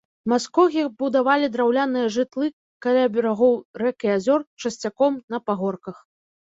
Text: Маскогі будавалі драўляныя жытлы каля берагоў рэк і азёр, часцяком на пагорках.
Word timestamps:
Маскогі 0.31 0.85
будавалі 1.03 1.49
драўляныя 1.57 2.07
жытлы 2.17 2.47
каля 2.87 3.03
берагоў 3.19 3.55
рэк 3.83 3.97
і 4.09 4.13
азёр, 4.19 4.41
часцяком 4.67 5.13
на 5.37 5.47
пагорках. 5.49 5.97